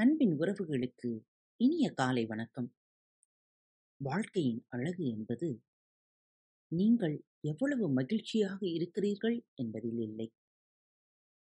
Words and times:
அன்பின் 0.00 0.38
உறவுகளுக்கு 0.38 1.20
இனிய 1.56 1.90
காலை 1.90 2.26
வணக்கம். 2.26 2.74
வாழ்க்கையின் 3.96 4.64
அழகு 4.68 5.08
என்பது, 5.08 5.62
நீங்கள் 6.68 7.24
எவ்வளவு 7.40 7.92
மகிழ்ச்சியாக 7.92 8.68
இருக்கிறீர்கள் 8.68 9.46
என்பதில் 9.54 9.98
இல்லை. 9.98 10.32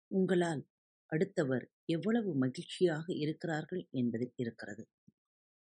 உங்களால் 0.06 0.68
அடுத்தவர் 1.06 1.70
எவ்வளவு 1.84 2.36
மகிழ்ச்சியாக 2.36 3.14
இருக்கிறார்கள் 3.14 3.88
என்பதில் 3.90 4.32
இருக்கிறது. 4.36 4.88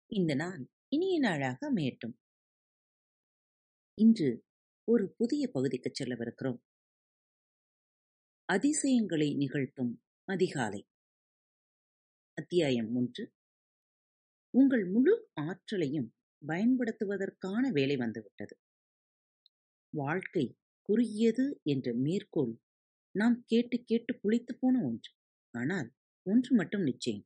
இந்த 0.08 0.36
நாள் 0.36 0.70
இனிய 0.88 1.20
நாளாக 1.20 1.74
அமையட்டும். 1.74 2.18
இன்று 3.94 4.46
ஒரு 4.84 5.14
புதிய 5.18 5.48
பகுதிக்குச் 5.48 6.02
செல்லவிருக்கிறோம். 6.02 6.60
அதிசயங்களை 8.46 9.36
நிகழ்த்தும் 9.36 10.02
அதிகாலை. 10.24 10.88
அத்தியாயம் 12.38 12.96
ஒன்று. 12.96 13.24
உங்கள் 14.54 14.86
முழு 14.86 15.14
ஆற்றலையும் 15.34 16.14
பயன்படுத்துவதற்கான 16.42 17.72
வேலை 17.72 17.96
வந்துவிட்டது. 17.96 18.56
வாழ்க்கை 19.94 20.56
குறுகியது 20.90 21.60
என்ற 21.64 21.94
மேற்கோள் 21.94 22.54
நாம் 23.16 23.44
கேட்டு 23.46 23.84
கேட்டு 23.84 24.16
புளித்துப் 24.16 24.58
போன 24.60 24.84
ஒன்று. 24.84 25.12
ஆனால் 25.54 25.90
ஒன்று 26.26 26.56
மட்டும் 26.56 26.82
நிச்சயம். 26.82 27.26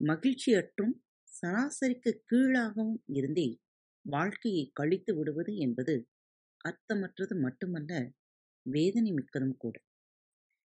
மகிழ்ச்சியற்றும் 0.00 0.94
சராசரிக்கு 1.32 2.22
கீழாகவும் 2.32 2.98
இருந்தே 3.06 3.48
வாழ்க்கையை 4.04 4.70
கழித்து 4.72 5.16
விடுவது 5.16 5.56
என்பது 5.56 5.94
அர்த்தமற்றது 6.64 7.40
மட்டுமல்ல, 7.40 7.92
வேதனை 8.66 9.12
மிக்கதும் 9.12 9.56
கூட. 9.56 9.76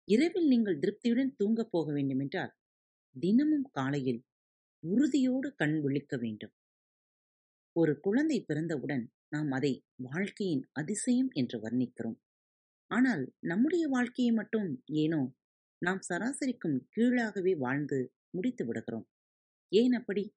இரவில் 0.07 0.48
நீங்கள் 0.48 0.79
திருப்தியுடன் 0.79 1.35
தூங்கப் 1.35 1.71
போக 1.71 1.93
வேண்டுமென்றால், 1.93 2.54
தினமும் 3.20 3.70
காலையில் 3.72 4.23
உறுதியோடு 4.79 5.54
கண் 5.55 5.82
விழிக்க 5.82 6.18
வேண்டும். 6.18 6.51
ஒரு 7.71 7.99
குழந்தை 7.99 8.43
பிறந்தவுடன் 8.43 9.12
நாம் 9.29 9.51
அதை 9.51 9.84
வாழ்க்கையின் 9.96 10.70
அதிசயம் 10.71 11.27
என்று 11.32 11.60
வர்ணிக்கிறோம். 11.60 12.18
ஆனால் 12.87 13.34
நம்முடைய 13.40 13.87
வாழ்க்கையை 13.87 14.34
மட்டும் 14.34 14.84
ஏனோ 14.85 15.34
நாம் 15.77 15.99
சராசரிக்கும் 16.10 16.79
கீழாகவே 16.96 17.57
வாழ்ந்து 17.57 18.13
முடித்து 18.29 18.65
விடுகிறோம். 18.65 19.07
ஏன் 19.70 19.91
அப்படி? 19.91 20.34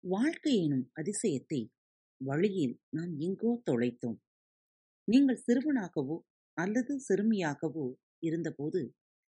வாழ்க்கை 0.00 0.64
எனும் 0.64 0.90
அதிசயத்தை 0.94 1.68
வழியில் 2.24 2.80
நாம் 2.96 3.18
எங்கோ 3.18 3.62
தொலைத்தோம். 3.70 4.18
நீங்கள் 5.04 5.42
சிறுவனாகவோ 5.46 6.18
அல்லது 6.52 7.00
சிறுமியாகவோ 7.08 7.92
இருந்தபோது, 8.18 8.94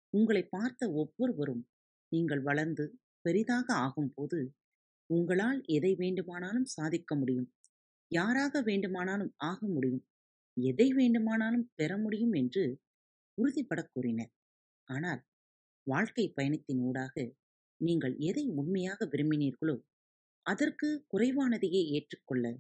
உங்களைப் 0.10 0.48
பார்த்த 0.50 0.92
ஒவ்வொருவரும் 0.92 1.68
நீங்கள் 2.10 2.42
வளர்ந்து 2.42 3.00
பெரிதாக 3.22 3.74
ஆகும்போது, 3.76 4.40
உங்களால் 5.06 5.62
எதை 5.66 5.96
வேண்டுமானாலும் 5.96 6.66
சாதிக்க 6.66 7.16
முடியும், 7.16 7.54
யாராக 8.08 8.62
வேண்டுமானாலும் 8.62 9.34
ஆக 9.38 9.68
முடியும், 9.68 10.06
எதை 10.54 10.94
வேண்டுமானாலும் 10.94 11.72
பெற 11.76 11.98
முடியும் 11.98 12.34
என்று 12.34 12.82
உறுதிபட 13.34 13.90
கூறினர். 13.94 14.32
ஆனால் 14.90 15.22
வாழ்க்கை 15.84 16.32
பயணத்தின் 16.36 16.80
ஊடாக 16.80 17.36
நீங்கள் 17.82 18.16
எதை 18.18 18.50
உண்மையாக 18.56 19.06
விரும்பினீர்களோ, 19.06 19.82
அதற்கு 20.46 21.06
குறைவானதையே 21.14 21.82
ஏற்றுக்கொள்ள 21.90 22.60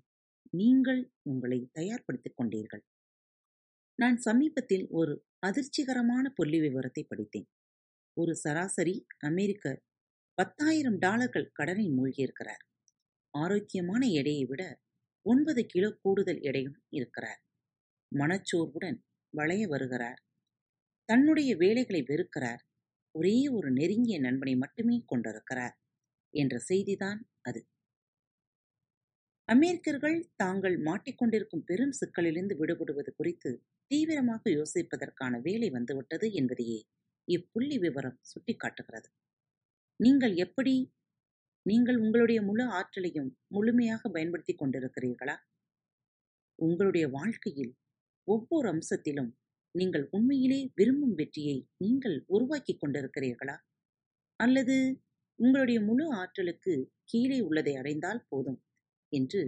நீங்கள் 0.51 1.11
உங்களை 1.21 1.69
தயார்படுத்திக் 1.79 2.37
கொண்டீர்கள். 2.37 2.83
நான் 3.95 4.17
சமீபத்தில் 4.17 4.87
ஒரு 4.89 5.25
அதிர்ச்சிகரமான 5.45 6.33
புள்ளிவிவரத்தை 6.37 7.03
படித்தேன். 7.07 7.49
ஒரு 8.19 8.33
சராசரி 8.35 8.95
அமெரிக்கர் 9.27 9.79
பத்தாயிரம் 10.37 10.97
டாலர்கள் 10.97 11.51
கடனில் 11.53 11.93
மூழ்கியிருக்கிறார். 11.97 12.63
ஆரோக்கியமான 13.33 14.01
எடையை 14.11 14.45
விட 14.45 14.63
ஒன்பது 15.25 15.61
கிலோ 15.65 15.89
கூடுதல் 16.01 16.41
எடையும் 16.41 16.77
இருக்கிறார். 16.89 17.41
மனச்சோர்வுடன் 18.11 18.97
வளைய 19.33 19.63
வருகிறார். 19.67 20.19
தன்னுடைய 21.09 21.51
வேலைகளை 21.55 22.01
வெறுக்கிறார். 22.03 22.61
ஒரே 23.15 23.35
ஒரு 23.47 23.69
நெருங்கிய 23.71 24.17
நண்பனை 24.19 24.55
மட்டுமே 24.55 24.97
கொண்டிருக்கிறார் 25.05 25.75
என்ற 26.33 26.55
செய்திதான் 26.69 27.19
அது. 27.41 27.61
அமெரிக்கர்கள் 29.49 30.17
தாங்கள் 30.35 30.75
மாட்டிக்கொண்டிருக்கும் 30.81 31.65
பெரும் 31.65 31.95
சிக்கலிலிருந்து 31.99 32.55
விடுபடுவது 32.55 33.11
குறித்து 33.15 33.51
தீவிரமாக 33.91 34.43
யோசிப்பதற்கான 34.49 35.33
வேலை 35.41 35.69
வந்துவிட்டது 35.69 36.27
என்பதையே 36.31 36.79
இப்புள்ளி 37.29 37.77
விவரம் 37.79 38.19
சுட்டிக்காட்டுகிறது. 38.31 39.09
நீங்கள் 39.99 40.35
எப்படி 40.35 40.73
நீங்கள் 41.65 41.97
உங்களுடைய 41.97 42.39
முழு 42.41 42.65
ஆற்றலையும் 42.69 43.29
முழுமையாக 43.47 44.01
பயன்படுத்திக் 44.09 44.61
கொண்டிருக்கிறீர்களா? 44.61 45.35
உங்களுடைய 46.59 47.05
வாழ்க்கையில் 47.09 47.73
ஒவ்வொரு 48.27 48.67
அம்சத்திலும் 48.69 49.31
நீங்கள் 49.75 50.05
உண்மையிலே 50.11 50.59
விரும்பும் 50.75 51.15
வெற்றியை 51.15 51.57
நீங்கள் 51.77 52.17
உருவாக்கிக் 52.27 52.81
கொண்டிருக்கிறீர்களா? 52.81 53.55
அல்லது 54.39 54.75
உங்களுடைய 55.39 55.79
முழு 55.81 56.05
ஆற்றலுக்கு 56.13 56.73
கீழே 57.03 57.39
உள்ளதை 57.39 57.73
அடைந்தால் 57.75 58.25
போதும் 58.29 58.59
என்று 59.11 59.41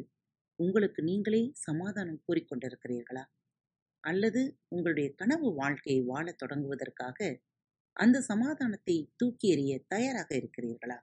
உங்களுக்கு 0.59 1.01
நீங்களே 1.01 1.41
சமாதானம் 1.67 2.21
கூறிக்கொண்டிருக்கிறீர்களா 2.27 3.23
அல்லது 4.03 4.41
உங்களுடைய 4.67 5.07
கனவு 5.15 5.49
வாழ்க்கையை 5.53 6.01
வாழத் 6.01 6.39
தொடங்குவதற்காக 6.41 7.17
அந்த 7.95 8.21
சமாதானத்தை 8.21 8.95
தூக்கி 9.15 9.47
எறிய 9.55 9.85
தயாராக 9.87 10.29
இருக்கிறீர்களா? 10.35 10.97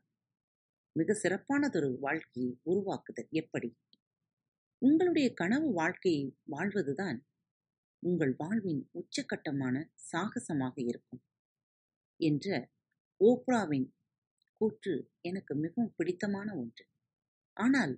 மிக 0.92 1.14
சிறப்பானதொரு 1.14 1.98
வாழ்க்கையை 1.98 2.58
உருவாக்குதல் 2.62 3.28
எப்படி? 3.30 3.70
உங்களுடைய 4.82 5.34
கனவு 5.34 5.72
வாழ்க்கையை 5.72 6.24
வாழ்வதுதான் 6.44 7.18
உங்கள் 8.02 8.34
வாழ்வின் 8.38 8.82
உச்சகட்டமான 8.92 9.76
சாகசமாக 10.10 10.74
இருக்கும் 10.82 11.22
என்ற 12.20 12.70
ஓப்ராவின் 13.20 13.88
கூற்று 14.60 14.94
எனக்கு 15.20 15.54
மிகவும் 15.54 15.94
பிடித்தமான 15.96 16.48
ஒன்று. 16.54 16.84
ஆனால் 17.56 17.94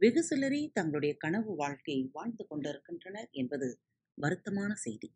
வெகு 0.00 0.22
சிலரே 0.22 0.70
தங்களுடைய 0.72 1.14
கனவு 1.16 1.54
வாழ்க்கையை 1.54 2.10
வாழ்ந்து 2.12 2.44
கொண்டிருக்கின்றனர் 2.46 3.28
என்பது 3.32 3.68
வருத்தமான 4.18 4.72
செய்தி. 4.76 5.08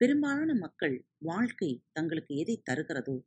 பெரும்பாலான 0.00 0.54
மக்கள் 0.54 1.06
வாழ்க்கை 1.18 1.82
தங்களுக்கு 1.92 2.36
எதை 2.36 2.62
தருகிறதோ, 2.70 3.20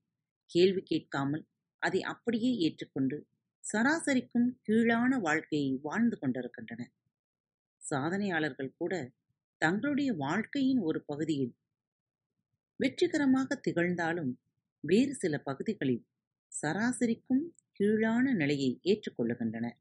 கேள்வி 0.46 0.82
கேட்காமல் 0.82 1.44
அதை 1.80 2.02
அப்படியே 2.02 2.58
ஏற்றுக்கொண்டு 2.58 3.28
சராசரிக்கும் 3.74 4.48
கீழான 4.62 5.20
வாழ்க்கையை 5.20 5.80
வாழ்ந்து 5.82 6.18
கொண்டிருக்கின்றனர். 6.18 6.92
சாதனையாளர்கள் 7.90 8.72
கூட 8.78 9.12
தங்களுடைய 9.58 10.14
வாழ்க்கையின் 10.14 10.80
ஒரு 10.80 11.04
பகுதியில் 11.06 11.54
வெற்றிகரமாக 12.76 13.62
திகழ்ந்தாலும், 13.68 14.34
வேறு 14.80 15.14
சில 15.14 15.38
பகுதிகளில் 15.38 16.08
சராசரிக்கும் 16.62 17.46
கீழான 17.72 18.34
நிலையை 18.34 18.80
ஏற்றுக்கொள்ளுகின்றனர். 18.84 19.78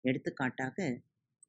எடுத்துக்காட்டாக, 0.00 1.00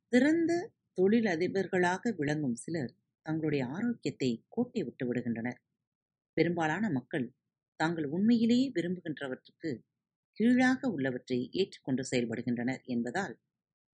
சிறந்த 0.07 0.71
தொழிலதிபர்களாக 1.01 2.15
விளங்கும் 2.15 2.55
சிலர் 2.55 2.93
தங்களுடைய 3.25 3.65
ஆரோக்கியத்தை 3.67 4.45
கோட்டை 4.47 4.83
விட்டு 4.83 5.13
விடுகின்றனர். 5.13 5.59
பெரும்பாலான 6.33 6.89
மக்கள் 6.89 7.35
தாங்கள் 7.79 8.05
உண்மையிலேயே 8.05 8.71
விரும்புகின்றவற்றுக்கு 8.75 9.71
கீழாக 10.37 10.87
உள்ளவற்றை 10.87 11.49
ஏற்றுக்கொண்டு 11.51 12.03
செயல்படுகின்றனர் 12.11 12.81
என்பதால், 12.83 13.39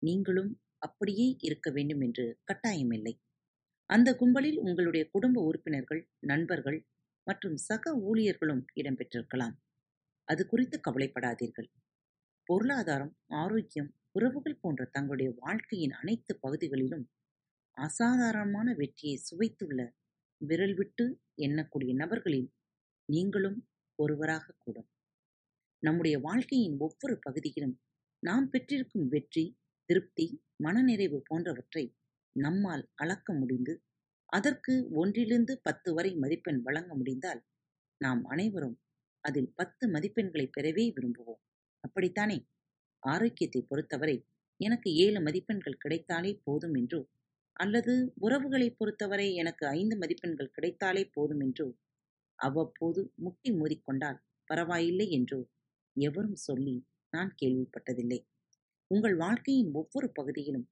நீங்களும் 0.01 0.51
அப்படியே 0.78 1.35
இருக்க 1.39 1.72
வேண்டும் 1.72 2.01
என்று 2.01 2.25
கட்டாயமில்லை. 2.51 3.13
அந்த 3.85 4.16
கும்பலில் 4.16 4.57
உங்களுடைய 4.57 5.09
குடும்ப 5.12 5.41
உறுப்பினர்கள், 5.41 6.01
நண்பர்கள் 6.19 6.79
மற்றும் 7.23 7.57
சக 7.57 7.94
ஊழியர்களும் 8.00 8.63
இடம்பெற்றிருக்கலாம். 8.75 9.56
அது 10.24 10.48
குறித்து 10.48 10.80
கவலைப்படாதீர்கள். 10.80 11.69
பொருளாதாரம், 12.44 13.18
ஆரோக்கியம், 13.27 13.89
உறவுகள் 14.12 14.59
போன்ற 14.62 14.86
தங்களுடைய 14.86 15.33
வாழ்க்கையின் 15.38 15.92
அனைத்து 15.92 16.39
பகுதிகளிலும் 16.39 17.06
அசாதாரணமான 17.79 18.73
வெற்றியை 18.73 19.17
சுவைத்துள்ள 19.17 19.91
விரல் 20.37 20.75
விட்டு 20.75 21.21
எண்ணக்கூடிய 21.41 21.93
நபர்களில் 21.93 22.53
நீங்களும் 23.05 23.69
ஒருவராகக் 23.95 24.57
கூடும். 24.59 24.89
நம்முடைய 25.79 26.19
வாழ்க்கையின் 26.19 26.77
ஒவ்வொரு 26.79 27.19
பகுதியிலும் 27.21 27.81
நாம் 28.19 28.49
பெற்றிருக்கும் 28.49 29.07
வெற்றி, 29.07 29.57
திருப்தி, 29.85 30.43
மனநிறைவு 30.55 31.23
போன்றவற்றை 31.25 31.95
நம்மால் 32.31 32.89
அளக்க 32.95 33.33
முடிந்து, 33.33 33.83
அதற்கு 34.25 34.89
ஒன்றிலிருந்து 34.91 35.59
பத்து 35.61 35.93
வரை 35.93 36.15
மதிப்பெண் 36.15 36.61
வழங்க 36.61 36.95
முடிந்தால், 36.95 37.45
நாம் 37.97 38.25
அனைவரும் 38.25 38.81
அதில் 39.21 39.53
பத்து 39.55 39.91
மதிப்பெண்களைப் 39.91 40.51
பெறவே 40.59 40.93
விரும்புவோம். 40.95 41.41
அப்படித்தானே? 41.79 42.47
ஆரோக்கியத்தைப் 43.07 43.65
பொறுத்தவரை 43.67 44.25
எனக்கு 44.57 44.93
ஏழு 44.93 45.21
மதிப்பெண்கள் 45.21 45.77
கிடைத்தாலே 45.77 46.41
போதும் 46.43 46.73
என்று 46.73 47.09
அல்லது 47.59 47.94
உறவுகளைப் 48.21 48.77
பொறுத்தவரை 48.77 49.35
எனக்கு 49.35 49.67
ஐந்து 49.67 49.97
மதிப்பெண்கள் 49.97 50.51
கிடைத்தாலே 50.51 51.06
போதும் 51.06 51.39
என்றோ, 51.39 51.67
அவ்வப்போது 52.39 53.11
முட்டி 53.15 53.51
மோதிக்கொண்டால் 53.51 54.19
பரவாயில்லை 54.50 55.09
என்றோ? 55.09 55.39
எவரும் 55.95 56.39
சொல்லி 56.39 56.75
நான் 57.13 57.35
கேள்விப்பட்டதில்லை. 57.41 58.19
உங்கள் 58.91 59.15
வாழ்க்கையின் 59.15 59.73
ஒவ்வொரு 59.73 60.11
பகுதியிலும் 60.11 60.67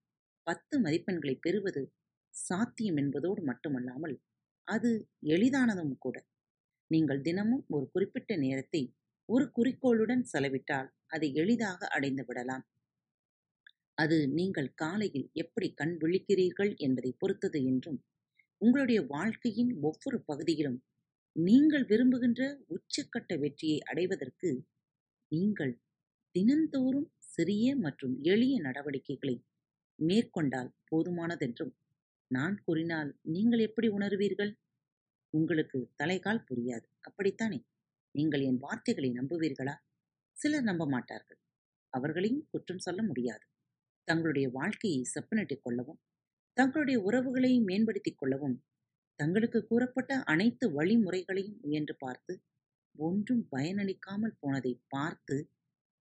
பத்து 0.48 0.82
மதிப்பெண்களை 0.82 1.38
பெறுவது 1.40 1.82
சாத்தியம் 2.36 2.96
என்பதோடு 2.96 3.42
மட்டுமல்லாமல் 3.42 4.16
அது 4.68 4.92
எளிதானதும் 5.28 5.96
கூட. 5.98 6.18
நீங்கள் 6.92 7.22
தினமும் 7.22 7.66
ஒரு 7.68 7.90
குறிப்பிட்ட 7.92 8.38
நேரத்தை 8.38 8.82
ஒரு 9.30 9.52
குறிக்கோளுடன் 9.52 10.24
செலவிட்டால் 10.24 10.90
அதை 11.08 11.34
எளிதாக 11.34 11.88
அடைந்து 11.88 12.26
விடலாம். 12.26 12.64
அது 13.98 14.18
நீங்கள் 14.30 14.70
காலையில் 14.76 15.28
எப்படி 15.34 15.68
கண் 15.74 15.96
விழிக்கிறீர்கள் 15.98 16.72
என்பதை 16.78 17.12
பொறுத்தது 17.18 17.60
என்றும் 17.66 18.00
உங்களுடைய 18.62 19.00
வாழ்க்கையின் 19.06 19.72
ஒவ்வொரு 19.82 20.18
பகுதியிலும் 20.24 20.78
நீங்கள் 21.36 21.86
விரும்புகின்ற 21.86 22.42
உச்சக்கட்ட 22.68 23.32
வெற்றியை 23.40 23.80
அடைவதற்கு 23.82 24.50
நீங்கள் 25.32 25.74
தினந்தோறும் 26.36 27.10
சிறிய 27.34 27.76
மற்றும் 27.76 28.16
எளிய 28.24 28.56
நடவடிக்கைகளை 28.60 29.36
மேற்கொண்டால் 30.00 30.72
போதுமானதென்றும் 30.90 31.74
நான் 32.32 32.56
கூறினால் 32.64 33.10
நீங்கள் 33.26 33.60
எப்படி 33.60 33.88
உணர்வீர்கள்? 33.88 34.52
உங்களுக்கு 35.34 35.80
தலைகால் 35.96 36.46
புரியாது. 36.50 36.88
அப்படித்தானே? 37.02 37.60
நீங்கள் 38.16 38.42
என் 38.42 38.60
வார்த்தைகளை 38.60 39.10
நம்புவீர்களா? 39.12 39.76
சிலர் 40.38 40.64
நம்ப 40.64 40.86
மாட்டார்கள். 40.86 41.40
அவர்களையும் 41.94 42.48
குற்றம் 42.52 42.78
சொல்ல 42.78 43.02
முடியாது. 43.04 43.44
தங்களுடைய 44.08 44.48
வாழ்க்கையை 44.50 45.02
செப்பனிட்டுக் 45.14 45.64
கொள்ளவும் 45.64 46.00
தங்களுடைய 46.58 46.98
உறவுகளை 47.02 47.52
மேம்படுத்திக் 47.60 48.18
கொள்ளவும் 48.18 48.58
தங்களுக்கு 49.20 49.60
கூறப்பட்ட 49.68 50.12
அனைத்து 50.24 50.66
வழிமுறைகளையும் 50.74 51.60
முயன்று 51.62 51.96
பார்த்து 51.98 52.34
ஒன்றும் 52.96 53.44
பயனளிக்காமல் 53.56 54.38
போனதை 54.40 54.74
பார்த்து 54.88 55.36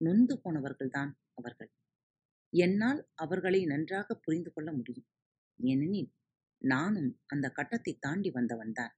நொந்து 0.00 0.34
போனவர்கள்தான் 0.44 1.12
அவர்கள். 1.34 1.70
என்னால் 2.52 3.00
அவர்களை 3.14 3.60
நன்றாக 3.64 4.14
புரிந்து 4.16 4.50
கொள்ள 4.52 4.68
முடியும். 4.72 5.08
ஏனெனில் 5.58 6.10
நானும் 6.62 7.10
அந்த 7.26 7.46
கட்டத்தை 7.50 7.92
தாண்டி 7.98 8.30
வந்தவன்தான் 8.30 8.94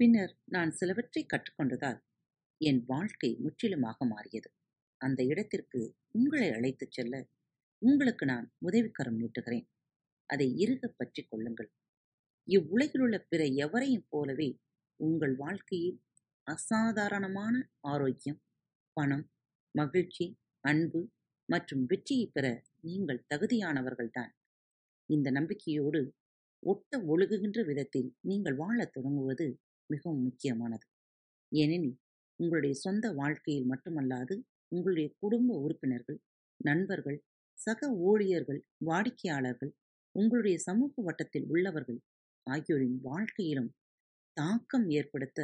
பின்னர் 0.00 0.32
நான் 0.44 0.72
சிலவற்றை 0.72 1.22
கற்றுக்கொண்டதால் 1.26 2.00
என் 2.60 2.82
வாழ்க்கை 2.86 3.30
முற்றிலுமாக 3.36 3.98
மாறியது. 4.04 4.48
அந்த 5.00 5.20
இடத்திற்கு 5.24 5.80
உங்களை 6.10 6.48
அழைத்துச் 6.52 6.90
செல்ல 6.90 7.14
உங்களுக்கு 7.84 8.24
நான் 8.26 8.46
உதவிக்கரம் 8.58 9.18
நீட்டுகிறேன். 9.20 9.66
அதை 10.30 10.46
இறுக 10.58 10.88
பற்றிக் 10.88 11.30
கொள்ளுங்கள். 11.30 11.70
இவ்வுலகிலுள்ள 12.48 13.16
பிற 13.28 13.42
எவரையும் 13.64 14.06
போலவே 14.08 14.48
உங்கள் 15.00 15.34
வாழ்க்கையில் 15.36 15.98
அசாதாரணமான 16.46 17.54
ஆரோக்கியம் 17.80 18.40
பணம் 18.96 19.24
மகிழ்ச்சி 19.74 20.26
அன்பு 20.64 21.00
மற்றும் 21.48 21.84
வெற்றியை 21.84 22.26
பெற 22.26 22.46
நீங்கள் 22.80 23.24
தகுதியானவர்கள்தான் 23.34 24.32
இந்த 25.08 25.28
நம்பிக்கையோடு 25.30 26.00
ஒட்ட 26.62 26.98
ஒழுகுகின்ற 27.12 27.60
விதத்தில் 27.64 28.10
நீங்கள் 28.20 28.56
வாழத் 28.56 28.92
தொடங்குவது 28.92 29.46
மிகவும் 29.90 30.22
முக்கியமானது. 30.22 30.86
ஏனெனில் 31.52 31.96
உங்களுடைய 32.40 32.74
சொந்த 32.74 33.06
வாழ்க்கையில் 33.12 33.70
மட்டுமல்லாது 33.70 34.34
உங்களுடைய 34.72 35.08
குடும்ப 35.18 35.58
உறுப்பினர்கள் 35.58 36.18
நண்பர்கள் 36.60 37.18
சக 37.58 37.88
ஊழியர்கள் 38.08 38.60
வாடிக்கையாளர்கள் 38.78 39.72
உங்களுடைய 40.14 40.56
சமூக 40.58 41.02
வட்டத்தில் 41.02 41.46
உள்ளவர்கள் 41.48 42.00
ஆகியோரின் 42.46 42.98
வாழ்க்கையிலும் 43.02 43.70
தாக்கம் 44.36 44.86
ஏற்படுத்த 44.88 45.40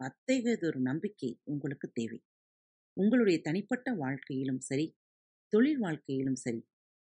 அத்தகையதொரு 0.00 0.78
நம்பிக்கை 0.80 1.30
உங்களுக்கு 1.44 1.86
தேவை. 1.92 2.18
உங்களுடைய 2.96 3.38
தனிப்பட்ட 3.42 3.88
வாழ்க்கையிலும் 3.94 4.60
சரி 4.60 4.86
தொழில் 5.52 5.80
வாழ்க்கையிலும் 5.80 6.40
சரி 6.44 6.60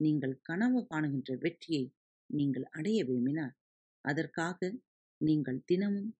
நீங்கள் 0.01 0.35
கனவு 0.43 0.81
காணுகின்ற 0.87 1.33
வெற்றியை 1.37 1.85
நீங்கள் 2.31 2.67
அடைய 2.71 2.99
விரும்பினால் 3.05 3.55
அதற்காக 4.05 4.59
நீங்கள் 5.21 5.61
தினமும் 5.65 6.11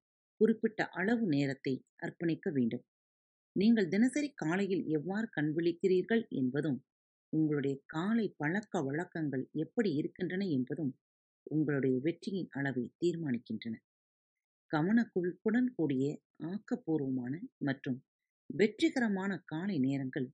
குறிப்பிட்ட 0.41 0.81
அளவு 0.91 1.25
நேரத்தை 1.27 1.75
அர்ப்பணிக்க 1.97 2.47
வேண்டும். 2.51 2.85
நீங்கள் 3.57 3.89
தினசரி 3.89 4.29
காலையில் 4.35 4.85
எவ்வாறு 4.89 5.27
கண்விழிக்கிறீர்கள் 5.37 6.23
என்பதும் 6.31 6.79
உங்களுடைய 7.33 7.77
காலை 7.87 8.27
பழக்க 8.37 8.83
வழக்கங்கள் 8.83 9.45
எப்படி 9.55 9.91
இருக்கின்றன 9.91 10.45
என்பதும் 10.49 10.93
உங்களுடைய 11.47 11.97
வெற்றியின் 11.99 12.51
அளவை 12.53 12.85
தீர்மானிக்கின்றன. 12.99 13.75
கவனக்குவிப்புடன் 14.71 15.69
கூடிய 15.75 16.05
ஆக்கப்பூர்வமான 16.53 17.35
மற்றும் 17.59 17.99
வெற்றிகரமான 18.51 19.33
காலை 19.45 19.77
நேரங்கள் 19.79 20.29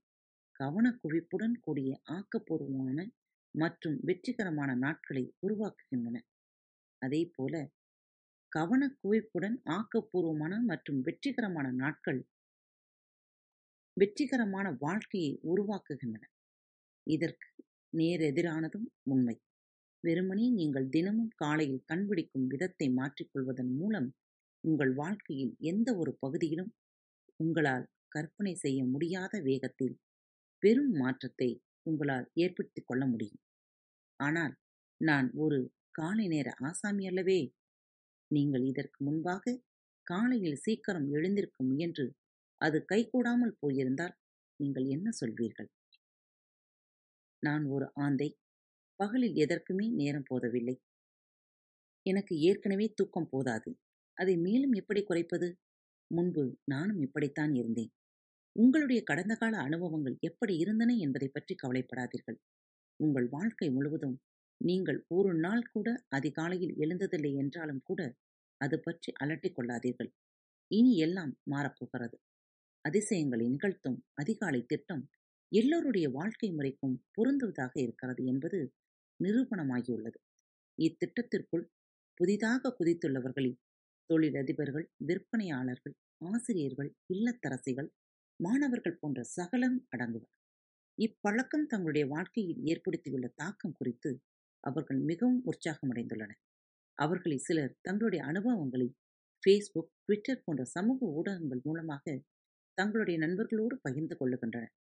கவனக்குவிப்புடன் 0.60 1.56
கூடிய 1.60 1.90
ஆக்கப்பூர்வமான 2.10 2.98
மற்றும் 3.54 3.96
வெற்றிகரமான 4.00 4.74
நாட்களை 4.76 5.24
உருவாக்குகின்றன. 5.42 6.16
அதே 7.02 7.22
போல 7.36 7.54
கவனக்குவிப்புடன் 8.52 9.56
ஆக்கப்பூர்வமான 9.76 10.54
மற்றும் 10.70 11.00
வெற்றிகரமான 11.00 11.70
நாட்கள் 11.82 12.20
வெற்றிகரமான 13.96 14.66
வாழ்க்கையை 14.80 15.32
உருவாக்குகின்றன. 15.52 16.24
இதற்கு 17.06 17.48
நேரெதிரானதும் 17.92 18.86
உண்மை. 19.04 19.36
வெறுமனே 20.04 20.46
நீங்கள் 20.50 20.86
தினமும் 20.88 21.32
காலையில் 21.36 21.86
கண்பிடிக்கும் 21.86 22.46
விதத்தை 22.46 22.86
மாற்றிக்கொள்வதன் 22.90 23.72
மூலம் 23.80 24.08
உங்கள் 24.64 24.92
வாழ்க்கையில் 24.94 25.54
எந்த 25.62 25.88
ஒரு 25.96 26.12
பகுதியிலும் 26.20 26.72
உங்களால் 27.40 27.86
கற்பனை 28.08 28.54
செய்ய 28.54 28.80
முடியாத 28.84 29.34
வேகத்தில் 29.40 29.94
பெரும் 30.62 30.92
மாற்றத்தை 30.92 31.50
உங்களால் 31.86 32.26
ஏற்படுத்திக் 32.34 32.88
கொள்ள 32.88 33.02
முடியும். 33.06 33.40
ஆனால் 34.20 34.54
நான் 35.00 35.28
ஒரு 35.34 35.58
காலை 35.90 36.26
நேர 36.26 36.48
ஆசாமி 36.60 37.04
அல்லவே? 37.06 37.40
நீங்கள் 38.30 38.64
இதற்கு 38.64 38.98
முன்பாக 39.04 39.54
காலையில் 40.06 40.62
சீக்கிரம் 40.64 41.08
எழுந்திருக்க 41.10 41.58
முயன்று 41.64 42.06
அது 42.60 42.78
கைகூடாமல் 42.88 43.58
போயிருந்தால் 43.60 44.14
நீங்கள் 44.60 44.86
என்ன 44.86 45.08
சொல்வீர்கள்? 45.20 45.70
நான் 47.42 47.64
ஒரு 47.64 47.86
ஆந்தை. 47.94 48.28
பகலில் 49.00 49.34
எதற்குமே 49.34 49.86
நேரம் 49.90 50.28
போதவில்லை. 50.28 50.76
எனக்கு 52.06 52.34
ஏற்கனவே 52.40 52.86
தூக்கம் 52.94 53.28
போதாது. 53.28 53.70
அதை 54.16 54.34
மேலும் 54.36 54.72
எப்படி 54.72 55.02
குறைப்பது? 55.02 55.48
முன்பு 56.10 56.44
நானும் 56.64 57.00
இப்படித்தான் 57.00 57.54
இருந்தேன். 57.54 57.92
உங்களுடைய 58.56 59.02
கடந்த 59.02 59.34
கால 59.34 59.54
அனுபவங்கள் 59.58 60.16
எப்படி 60.20 60.54
இருந்தன 60.56 60.96
என்பதை 60.96 61.28
பற்றி 61.28 61.54
கவலைப்படாதீர்கள். 61.54 62.38
உங்கள் 63.00 63.28
வாழ்க்கை 63.28 63.68
முழுவதும் 63.70 64.16
நீங்கள் 64.60 65.06
ஒரு 65.08 65.34
நாள் 65.34 65.64
கூட 65.70 65.88
அதிகாலையில் 66.08 66.74
எழுந்ததில்லை 66.78 67.32
என்றாலும் 67.34 67.82
கூட 67.84 68.00
அது 68.60 68.80
பற்றி 68.80 69.12
அலட்டிக் 69.12 69.56
கொள்ளாதீர்கள். 69.58 70.10
இனி 70.70 70.92
எல்லாம் 70.96 71.32
மாறப்போகிறது. 71.50 72.16
அதிசயங்களை 72.84 73.46
நிகழ்த்தும் 73.48 73.98
அதிகாலை 74.14 74.60
திட்டம் 74.66 75.02
எல்லோருடைய 75.52 76.08
வாழ்க்கை 76.10 76.48
முறைக்கும் 76.52 76.94
பொருந்துவதாக 77.16 77.72
இருக்கிறது 77.74 78.24
என்பது 78.24 78.58
நிரூபணமாகியுள்ளது. 79.20 80.18
இத்திட்டத்திற்குள் 80.78 81.64
புதிதாக 82.20 82.76
குதித்துள்ளவர்களில் 82.78 83.58
தொழிலதிபர்கள் 84.10 84.86
விற்பனையாளர்கள் 85.06 85.94
ஆசிரியர்கள் 86.24 86.90
இல்லத்தரசிகள் 87.14 87.88
மாணவர்கள் 88.40 88.98
போன்ற 89.00 89.22
சகலம் 89.36 89.78
அடங்குவர். 89.96 90.32
இப்பழக்கம் 90.98 91.66
தங்களுடைய 91.66 92.06
வாழ்க்கையில் 92.06 92.60
ஏற்படுத்தியுள்ள 92.64 93.28
தாக்கம் 93.34 93.76
குறித்து 93.76 94.10
அவர்கள் 94.64 95.00
மிகவும் 95.00 95.40
உற்சாகமடைந்துள்ளனர். 95.44 96.40
அவர்களில் 96.98 97.44
சிலர் 97.46 97.76
தங்களுடைய 97.80 98.22
அனுபவங்களை 98.24 98.88
ஃபேஸ்புக் 99.42 99.92
ட்விட்டர் 100.04 100.44
போன்ற 100.44 100.64
சமூக 100.64 101.06
ஊடகங்கள் 101.18 101.62
மூலமாக 101.64 102.04
தங்களுடைய 102.78 103.16
நண்பர்களோடு 103.26 103.74
பகிர்ந்து 103.82 104.16
கொள்ளுகின்றனர். 104.20 104.72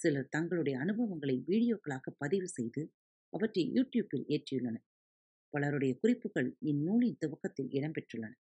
சிலர் 0.00 0.32
தங்களுடைய 0.34 0.74
அனுபவங்களை 0.84 1.36
வீடியோக்களாக 1.50 2.12
பதிவு 2.22 2.48
செய்து 2.48 2.82
அவற்றை 3.32 3.62
யூடியூப்பில் 3.76 4.26
ஏற்றியுள்ளனர். 4.34 4.84
பலருடைய 5.54 5.92
குறிப்புகள் 6.02 6.48
இந்நூலின் 6.70 7.18
துவக்கத்தில் 7.22 7.70
இடம்பெற்றுள்ளன. 7.78 8.34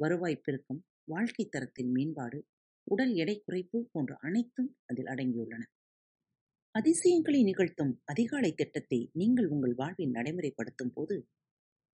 வருவாய் 0.00 0.42
பெருக்கம் 0.44 0.80
வாழ்க்கை 1.12 1.44
தரத்தின் 1.54 1.90
மேம்பாடு 1.96 2.38
உடல் 2.86 3.12
எடை 3.22 3.36
குறைப்பு 3.46 3.78
போன்ற 3.92 4.12
அனைத்தும் 4.26 4.70
அதில் 4.90 5.10
அடங்கியுள்ளன. 5.14 5.62
அதிசயங்களை 6.74 7.40
நிகழ்த்தும் 7.48 7.92
அதிகாலை 8.12 8.50
திட்டத்தை 8.60 8.98
நீங்கள் 9.20 9.48
உங்கள் 9.54 9.74
வாழ்வில் 9.80 10.14
நடைமுறைப்படுத்தும் 10.16 10.92
போது 10.96 11.16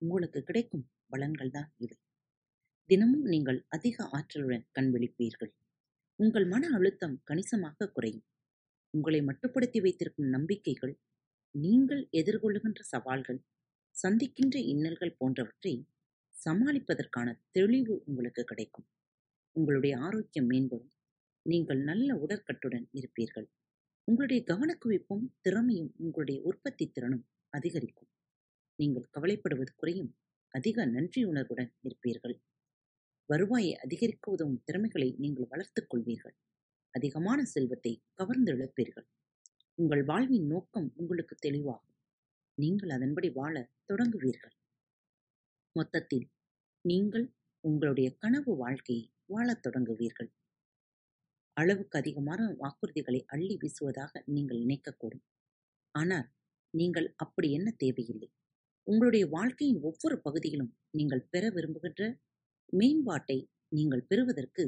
உங்களுக்கு 0.02 0.40
கிடைக்கும் 0.48 0.84
பலன்கள் 1.12 1.54
தான் 1.56 1.68
இவை. 1.84 1.96
தினமும் 2.90 3.26
நீங்கள் 3.32 3.60
அதிக 3.76 4.06
ஆற்றலுடன் 4.16 4.66
கண்விழிப்பீர்கள் 4.78 5.52
உங்கள் 6.18 6.46
மன 6.46 6.64
அழுத்தம் 6.76 7.16
கணிசமாக 7.28 7.88
குறையும். 7.96 8.26
உங்களை 8.94 9.20
மட்டுப்படுத்தி 9.20 9.80
வைத்திருக்கும் 9.80 10.28
நம்பிக்கைகள் 10.28 11.00
நீங்கள் 11.50 12.08
எதிர்கொள்ளுகின்ற 12.12 12.80
சவால்கள் 12.80 13.40
சந்திக்கின்ற 13.94 14.56
இன்னல்கள் 14.72 15.16
போன்றவற்றை 15.18 15.88
சமாளிப்பதற்கான 16.34 17.28
தெளிவு 17.50 18.02
உங்களுக்கு 18.06 18.44
கிடைக்கும். 18.44 18.86
உங்களுடைய 19.56 19.98
ஆரோக்கியம் 19.98 20.50
மேம்படும். 20.50 20.92
நீங்கள் 21.42 21.80
நல்ல 21.82 22.14
உடற்கட்டுடன் 22.14 22.86
இருப்பீர்கள். 22.92 23.46
உங்களுடைய 24.08 24.44
கவனக்குவிப்பும் 24.46 25.24
திறமையும் 25.40 25.92
உங்களுடைய 25.96 26.40
உற்பத்தி 26.42 26.86
திறனும் 26.88 27.24
அதிகரிக்கும். 27.48 28.10
நீங்கள் 28.78 29.10
கவலைப்படுவது 29.12 29.72
குறையும். 29.76 30.16
அதிக 30.54 30.86
நன்றியுணர்வுடன் 30.86 31.70
இருப்பீர்கள். 31.82 32.36
வருவாயை 33.30 33.74
அதிகரிக்க 33.76 34.30
உதவும் 34.30 34.62
திறமைகளை 34.64 35.14
நீங்கள் 35.18 35.50
வளர்த்துக் 35.50 35.90
கொள்வீர்கள். 35.90 36.36
அதிகமான 36.94 37.40
செல்வத்தை 37.44 37.92
கவர்ந்தெழுப்பீர்கள் 38.18 39.06
உங்கள் 39.78 40.04
வாழ்வின் 40.04 40.46
நோக்கம் 40.46 40.88
உங்களுக்கு 40.96 41.34
தெளிவாகும். 41.46 41.94
நீங்கள் 42.58 42.90
அதன்படி 42.90 43.28
வாழ 43.30 43.54
தொடங்குவீர்கள். 43.88 44.54
மொத்தத்தில் 45.76 46.26
நீங்கள் 46.84 47.26
உங்களுடைய 47.64 48.08
கனவு 48.18 48.52
வாழ்க்கையை 48.56 49.04
வாழத் 49.26 49.62
தொடங்குவீர்கள். 49.66 50.30
அளவுக்கு 51.56 51.96
அதிகமான 51.98 52.40
வாக்குறுதிகளை 52.60 53.20
அள்ளி 53.26 53.56
வீசுவதாக 53.56 54.22
நீங்கள் 54.26 54.62
நினைக்கக்கூடும். 54.62 55.24
ஆனால் 55.94 56.28
நீங்கள் 56.74 57.08
அப்படி 57.16 57.48
என்ன 57.52 57.68
தேவையில்லை. 57.76 58.28
உங்களுடைய 58.86 59.24
வாழ்க்கையின் 59.26 59.82
ஒவ்வொரு 59.82 60.16
பகுதியிலும் 60.20 60.72
நீங்கள் 60.90 61.28
பெற 61.30 61.44
விரும்புகின்ற 61.50 62.02
மேம்பாட்டை 62.72 63.38
நீங்கள் 63.68 64.06
பெறுவதற்கு 64.06 64.64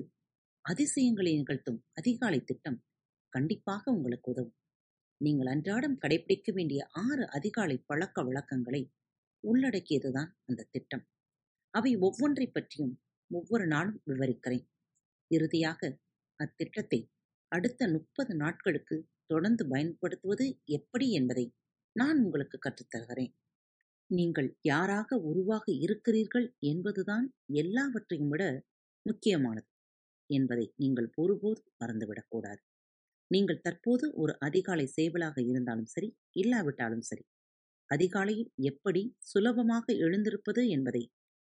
அதிசயங்களை 0.66 1.32
நிகழ்த்தும் 1.36 1.84
அதிகாலை 1.92 2.44
திட்டம் 2.44 2.84
கண்டிப்பாக 3.28 3.92
உங்களுக்கு 3.92 4.30
உதவும். 4.30 4.56
நீங்கள் 5.20 5.46
அன்றாடம் 5.46 5.98
கடைபிடிக்க 5.98 6.52
வேண்டிய 6.52 6.86
ஆறு 6.86 7.28
அதிகாலை 7.28 7.76
பழக்க 7.86 8.22
வழக்கங்களை 8.22 8.92
உள்ளடக்கியதுதான் 9.44 10.30
அந்த 10.44 10.66
திட்டம். 10.70 11.04
அவை 11.70 11.96
ஒவ்வொன்றை 11.96 12.46
பற்றியும் 12.46 12.94
ஒவ்வொரு 13.30 13.66
நாளும் 13.66 14.02
விவரிக்கிறேன். 14.04 14.66
இறுதியாக 15.30 15.98
அத்திட்டத்தை 16.40 17.00
அடுத்த 17.48 17.88
முப்பது 17.88 18.34
நாட்களுக்கு 18.34 18.96
தொடர்ந்து 19.26 19.68
பயன்படுத்துவது 19.68 20.46
எப்படி 20.64 21.10
என்பதை 21.10 21.46
நான் 21.92 22.18
உங்களுக்கு 22.24 22.58
கற்றுத்தருகிறேன். 22.58 23.32
நீங்கள் 24.10 24.58
யாராக 24.62 25.18
உருவாக 25.20 25.64
இருக்கிறீர்கள் 25.72 26.56
என்பதுதான் 26.58 27.34
எல்லாவற்றையும் 27.52 28.28
விட 28.28 28.44
முக்கியமானது. 29.02 29.68
என்பதை 30.30 30.66
நீங்கள் 30.76 31.08
ஒருபோதும் 31.16 31.72
மறந்துவிடக்கூடாது 31.80 32.62
நீங்கள் 33.30 33.60
தற்போது 33.60 34.06
ஒரு 34.14 34.32
அதிகாலை 34.38 34.86
சேவலாக 34.96 35.36
இருந்தாலும் 35.42 35.86
சரி 35.86 36.08
இல்லாவிட்டாலும் 36.32 37.00
சரி 37.00 37.24
அதிகாலையில் 37.90 38.50
எப்படி 38.62 39.02
சுலபமாக 39.22 39.94
எழுந்திருப்பது 39.96 40.62
என்பதை 40.68 41.02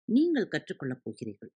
நீங்கள் 0.08 0.48
கற்றுக்கொள்ளப் 0.48 1.02
போகிறீர்கள். 1.02 1.52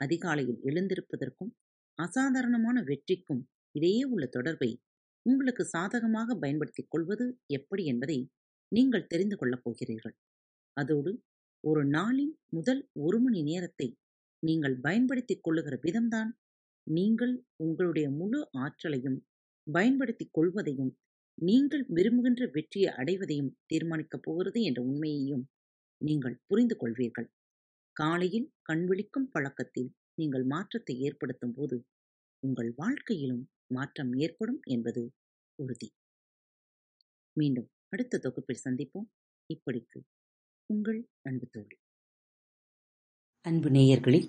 அதிகாலையில் 0.00 0.60
எழுந்திருப்பதற்கும் 0.62 1.52
அசாதாரணமான 1.98 2.76
வெற்றிக்கும் 2.82 3.42
இடையே 3.74 4.04
உள்ள 4.04 4.26
தொடர்பை 4.26 4.70
உங்களுக்கு 5.26 5.64
சாதகமாக 5.64 6.34
பயன்படுத்திக் 6.34 6.90
கொள்வது 6.90 7.26
எப்படி 7.48 7.82
என்பதை 7.84 8.18
நீங்கள் 8.72 9.06
தெரிந்து 9.06 9.36
கொள்ளப் 9.36 9.62
போகிறீர்கள். 9.62 10.14
அதோடு 10.76 11.12
ஒரு 11.64 11.82
நாளின் 11.88 12.34
முதல் 12.48 12.82
ஒரு 12.96 13.18
மணி 13.20 13.42
நேரத்தை 13.42 13.88
நீங்கள் 14.42 14.76
பயன்படுத்திக் 14.80 15.42
கொள்ளுகிற 15.42 15.74
விதம்தான் 15.82 16.30
நீங்கள் 16.86 17.46
உங்களுடைய 17.56 18.10
முழு 18.10 18.48
ஆற்றலையும் 18.52 19.26
பயன்படுத்திக் 19.66 20.32
கொள்வதையும் 20.32 20.92
நீங்கள் 21.38 21.84
விரும்புகின்ற 21.88 22.46
வெற்றியை 22.46 22.94
அடைவதையும் 22.94 23.56
தீர்மானிக்கப் 23.66 24.22
போகிறது 24.22 24.62
என்ற 24.62 24.82
உண்மையையும் 24.82 25.44
நீங்கள் 26.00 26.42
புரிந்து 26.46 26.76
கொள்வீர்கள். 26.80 27.28
காலையில் 27.92 28.52
கண்விழிக்கும் 28.72 29.30
பழக்கத்தில் 29.30 29.90
நீங்கள் 30.14 30.44
மாற்றத்தை 30.44 31.00
ஏற்படுத்தும் 31.00 31.54
போது 31.54 31.86
உங்கள் 32.38 32.70
வாழ்க்கையிலும் 32.76 33.50
மாற்றம் 33.66 34.12
ஏற்படும் 34.14 34.60
என்பது 34.64 35.02
உறுதி. 35.54 35.88
மீண்டும் 37.32 37.68
அடுத்த 37.88 38.18
தொகுப்பில் 38.18 38.64
சந்திப்போம். 38.64 39.08
இப்படிக்கு 39.50 40.00
உங்கள் 40.66 41.08
அன்பு 41.22 41.46
தோழி. 41.46 41.76
அன்பு 43.44 43.70
நேயர்களில் 43.70 44.28